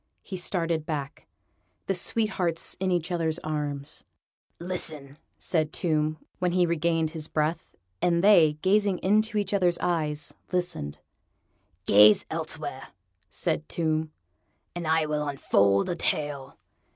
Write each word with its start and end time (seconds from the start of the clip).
He 0.23 0.35
started 0.35 0.83
back. 0.83 1.27
The 1.85 1.93
sweethearts 1.93 2.75
were 2.79 2.83
in 2.83 2.89
each 2.91 3.11
other's 3.11 3.37
arms. 3.43 4.03
"Listen," 4.57 5.15
said 5.37 5.71
Tomb, 5.71 6.17
when 6.39 6.53
he 6.53 6.65
regained 6.65 7.11
his 7.11 7.27
breath; 7.27 7.75
and 8.01 8.23
they, 8.23 8.53
gazing 8.63 8.97
into 9.03 9.37
each 9.37 9.53
other's 9.53 9.77
eyes, 9.77 10.33
listened. 10.51 10.97
"Gaze 11.85 12.25
elsewhere," 12.31 12.87
said 13.29 13.69
Tomb, 13.69 14.11
"and 14.75 14.87
I 14.87 15.05
will 15.05 15.27
unfold 15.27 15.87
a 15.87 15.95
tale." 15.95 16.57